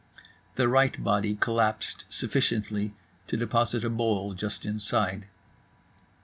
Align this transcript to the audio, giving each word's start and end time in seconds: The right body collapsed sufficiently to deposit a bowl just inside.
The 0.55 0.67
right 0.67 1.03
body 1.03 1.35
collapsed 1.35 2.05
sufficiently 2.09 2.95
to 3.27 3.37
deposit 3.37 3.83
a 3.83 3.89
bowl 3.91 4.33
just 4.33 4.65
inside. 4.65 5.27